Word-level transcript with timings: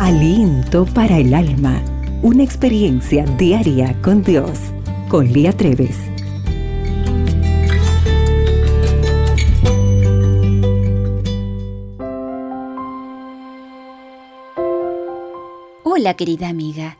Aliento 0.00 0.86
para 0.86 1.18
el 1.18 1.32
alma. 1.32 1.80
Una 2.20 2.42
experiencia 2.42 3.24
diaria 3.38 3.96
con 4.02 4.24
Dios. 4.24 4.58
Con 5.08 5.32
Lía 5.32 5.52
Treves. 5.52 5.96
Hola 15.84 16.14
querida 16.14 16.48
amiga. 16.48 16.98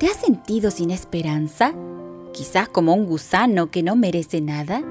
¿Te 0.00 0.06
has 0.08 0.16
sentido 0.16 0.72
sin 0.72 0.90
esperanza? 0.90 1.72
Quizás 2.32 2.68
como 2.68 2.92
un 2.92 3.06
gusano 3.06 3.70
que 3.70 3.84
no 3.84 3.94
merece 3.94 4.40
nada. 4.40 4.82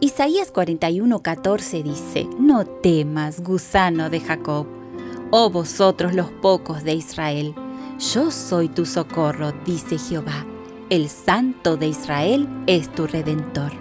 Isaías 0.00 0.50
41:14 0.54 1.82
dice, 1.82 2.26
No 2.38 2.64
temas, 2.64 3.42
gusano 3.42 4.08
de 4.08 4.20
Jacob, 4.20 4.66
oh 5.30 5.50
vosotros 5.50 6.14
los 6.14 6.30
pocos 6.30 6.84
de 6.84 6.94
Israel, 6.94 7.54
yo 7.98 8.30
soy 8.30 8.68
tu 8.68 8.86
socorro, 8.86 9.52
dice 9.64 9.98
Jehová, 9.98 10.46
el 10.90 11.08
Santo 11.08 11.76
de 11.76 11.88
Israel 11.88 12.48
es 12.66 12.88
tu 12.94 13.06
redentor. 13.06 13.72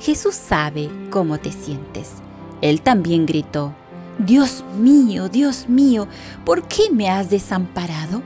Jesús 0.00 0.34
sabe 0.34 0.90
cómo 1.10 1.38
te 1.38 1.52
sientes. 1.52 2.14
Él 2.60 2.82
también 2.82 3.24
gritó, 3.24 3.74
Dios 4.18 4.64
mío, 4.76 5.28
Dios 5.28 5.68
mío, 5.68 6.08
¿por 6.44 6.66
qué 6.66 6.90
me 6.90 7.08
has 7.08 7.30
desamparado? 7.30 8.22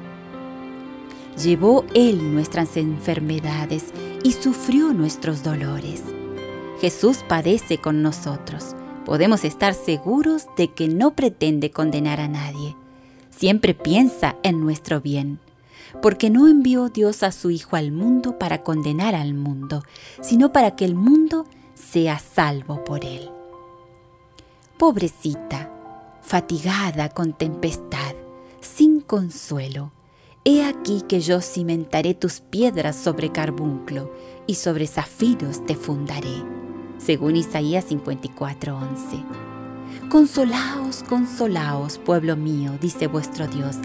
Llevó 1.43 1.85
Él 1.95 2.35
nuestras 2.35 2.77
enfermedades 2.77 3.93
y 4.23 4.33
sufrió 4.33 4.93
nuestros 4.93 5.43
dolores. 5.43 6.03
Jesús 6.81 7.19
padece 7.29 7.79
con 7.79 8.03
nosotros. 8.03 8.75
Podemos 9.05 9.45
estar 9.45 9.75
seguros 9.75 10.47
de 10.57 10.69
que 10.69 10.89
no 10.89 11.15
pretende 11.15 11.71
condenar 11.71 12.21
a 12.21 12.29
nadie. 12.29 12.77
Siempre 13.31 13.75
piensa 13.75 14.37
en 14.45 14.61
nuestro 14.61 15.01
bien, 15.01 15.41
porque 16.01 16.31
no 16.31 16.47
envió 16.47 16.89
Dios 16.89 17.23
a 17.23 17.33
su 17.33 17.51
Hijo 17.51 17.77
al 17.77 17.91
mundo 17.91 18.39
para 18.39 18.63
condenar 18.63 19.15
al 19.15 19.35
mundo, 19.35 19.83
sino 20.21 20.53
para 20.53 20.77
que 20.77 20.85
el 20.85 20.95
mundo 20.95 21.47
sea 21.75 22.19
salvo 22.21 22.85
por 22.85 23.05
él. 23.05 23.29
Pobrecita, 24.79 25.71
fatigada 26.23 27.09
con 27.09 27.33
tempestad, 27.33 28.15
sin 28.61 29.01
consuelo, 29.01 29.91
he 30.45 30.65
aquí 30.65 31.03
que 31.09 31.21
yo 31.21 31.41
cimentaré 31.41 32.15
tus 32.15 32.41
piedras 32.41 32.97
sobre 32.97 33.33
carbunclo 33.33 34.13
y 34.47 34.55
sobre 34.55 34.87
zafiros 34.87 35.67
te 35.67 35.75
fundaré 35.75 36.62
según 37.05 37.37
Isaías 37.37 37.87
54:11. 37.91 39.25
Consolaos, 40.09 41.03
consolaos, 41.09 41.99
pueblo 41.99 42.37
mío, 42.37 42.73
dice 42.81 43.07
vuestro 43.07 43.47
Dios. 43.47 43.77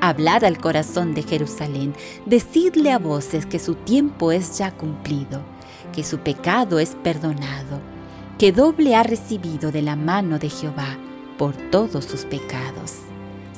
Hablad 0.00 0.44
al 0.44 0.58
corazón 0.58 1.14
de 1.14 1.22
Jerusalén, 1.22 1.94
decidle 2.26 2.92
a 2.92 2.98
voces 2.98 3.46
que 3.46 3.58
su 3.58 3.74
tiempo 3.74 4.32
es 4.32 4.58
ya 4.58 4.72
cumplido, 4.72 5.42
que 5.92 6.04
su 6.04 6.18
pecado 6.18 6.78
es 6.78 6.96
perdonado, 7.02 7.80
que 8.38 8.52
doble 8.52 8.94
ha 8.94 9.02
recibido 9.02 9.72
de 9.72 9.82
la 9.82 9.96
mano 9.96 10.38
de 10.38 10.50
Jehová 10.50 10.98
por 11.38 11.54
todos 11.70 12.04
sus 12.04 12.24
pecados. 12.24 12.96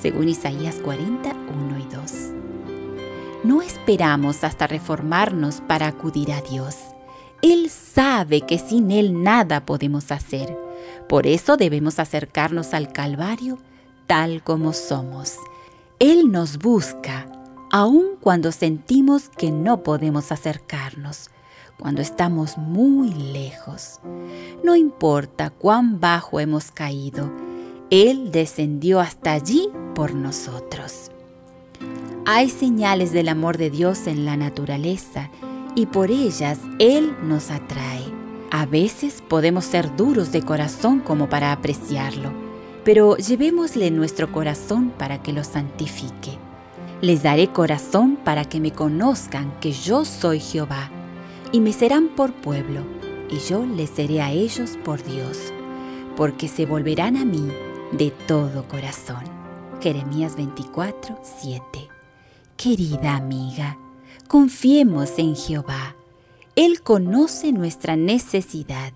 Según 0.00 0.28
Isaías 0.28 0.76
41 0.82 1.78
y 1.78 1.94
2. 1.94 2.12
No 3.44 3.62
esperamos 3.62 4.42
hasta 4.44 4.66
reformarnos 4.66 5.60
para 5.60 5.86
acudir 5.86 6.32
a 6.32 6.40
Dios. 6.40 6.91
Él 7.42 7.68
sabe 7.70 8.42
que 8.42 8.58
sin 8.58 8.92
Él 8.92 9.22
nada 9.22 9.66
podemos 9.66 10.12
hacer. 10.12 10.56
Por 11.08 11.26
eso 11.26 11.56
debemos 11.56 11.98
acercarnos 11.98 12.72
al 12.72 12.92
Calvario 12.92 13.58
tal 14.06 14.42
como 14.42 14.72
somos. 14.72 15.36
Él 15.98 16.30
nos 16.30 16.58
busca, 16.58 17.26
aun 17.70 18.16
cuando 18.20 18.52
sentimos 18.52 19.28
que 19.28 19.50
no 19.50 19.82
podemos 19.82 20.30
acercarnos, 20.30 21.30
cuando 21.78 22.00
estamos 22.00 22.58
muy 22.58 23.10
lejos. 23.10 24.00
No 24.62 24.76
importa 24.76 25.50
cuán 25.50 25.98
bajo 25.98 26.40
hemos 26.40 26.70
caído, 26.70 27.32
Él 27.90 28.30
descendió 28.30 29.00
hasta 29.00 29.32
allí 29.32 29.68
por 29.94 30.14
nosotros. 30.14 31.10
Hay 32.24 32.50
señales 32.50 33.12
del 33.12 33.28
amor 33.28 33.58
de 33.58 33.70
Dios 33.70 34.06
en 34.06 34.24
la 34.24 34.36
naturaleza 34.36 35.30
y 35.74 35.86
por 35.86 36.10
ellas 36.10 36.58
Él 36.78 37.14
nos 37.22 37.50
atrae. 37.50 38.04
A 38.50 38.66
veces 38.66 39.22
podemos 39.26 39.64
ser 39.64 39.96
duros 39.96 40.32
de 40.32 40.42
corazón 40.42 41.00
como 41.00 41.28
para 41.28 41.52
apreciarlo, 41.52 42.32
pero 42.84 43.16
llevémosle 43.16 43.90
nuestro 43.90 44.30
corazón 44.30 44.92
para 44.98 45.22
que 45.22 45.32
lo 45.32 45.44
santifique. 45.44 46.38
Les 47.00 47.22
daré 47.22 47.48
corazón 47.48 48.16
para 48.22 48.44
que 48.44 48.60
me 48.60 48.72
conozcan 48.72 49.52
que 49.60 49.72
yo 49.72 50.04
soy 50.04 50.38
Jehová, 50.38 50.90
y 51.50 51.60
me 51.60 51.72
serán 51.72 52.08
por 52.08 52.32
pueblo, 52.32 52.82
y 53.30 53.38
yo 53.38 53.64
les 53.64 53.90
seré 53.90 54.20
a 54.20 54.30
ellos 54.30 54.78
por 54.84 55.02
Dios, 55.02 55.52
porque 56.16 56.48
se 56.48 56.66
volverán 56.66 57.16
a 57.16 57.24
mí 57.24 57.48
de 57.92 58.10
todo 58.10 58.68
corazón. 58.68 59.24
Jeremías 59.80 60.36
24, 60.36 61.18
7. 61.22 61.62
Querida 62.56 63.16
amiga, 63.16 63.78
Confiemos 64.32 65.18
en 65.18 65.36
Jehová. 65.36 65.94
Él 66.56 66.80
conoce 66.80 67.52
nuestra 67.52 67.96
necesidad 67.96 68.94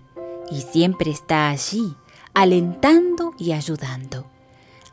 y 0.49 0.61
siempre 0.61 1.11
está 1.11 1.49
allí, 1.49 1.93
alentando 2.33 3.35
y 3.37 3.51
ayudando. 3.51 4.25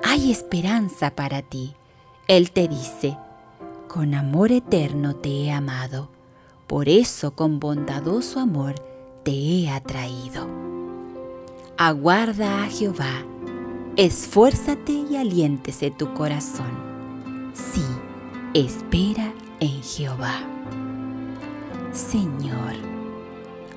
Hay 0.04 0.31
esperanza 0.31 1.12
para 1.12 1.41
ti. 1.41 1.72
Él 2.28 2.50
te 2.50 2.69
dice, 2.69 3.16
con 3.88 4.12
amor 4.12 4.53
eterno 4.53 5.16
te 5.16 5.31
he 5.31 5.50
amado, 5.50 6.10
por 6.66 6.91
eso 6.91 7.34
con 7.34 7.59
bondadoso 7.59 8.38
amor 8.38 8.75
te 9.22 9.31
he 9.31 9.71
atraído. 9.71 10.47
Aguarda 11.78 12.65
a 12.65 12.66
Jehová, 12.66 13.25
esfuérzate 13.97 14.93
y 14.93 15.16
aliéntese 15.16 15.91
tu 15.91 16.12
corazón. 16.12 16.69
Sí, 17.54 17.81
espera 18.53 19.33
en 19.60 19.82
Jehová. 19.82 20.41
Señor, 21.92 22.75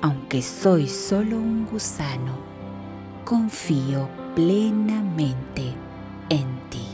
aunque 0.00 0.42
soy 0.42 0.88
solo 0.88 1.36
un 1.36 1.66
gusano, 1.66 2.32
confío 3.24 4.08
plenamente 4.34 5.62
en 6.28 6.46
ti. 6.70 6.86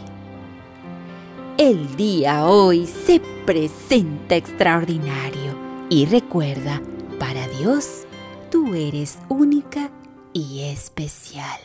El 1.56 1.97
día 1.97 2.47
hoy 2.47 2.87
se 2.87 3.21
presenta 3.47 4.37
extraordinario 4.37 5.55
y 5.89 6.06
recuerda, 6.06 6.83
para 7.19 7.47
Dios, 7.49 8.06
tú 8.51 8.75
eres 8.75 9.19
única 9.28 9.91
y 10.33 10.62
especial. 10.62 11.61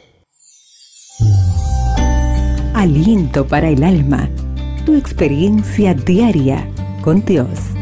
Aliento 2.74 3.48
para 3.48 3.70
el 3.70 3.84
alma, 3.84 4.30
tu 4.86 4.96
experiencia 4.96 5.94
diaria 5.94 6.70
con 7.02 7.24
Dios. 7.26 7.79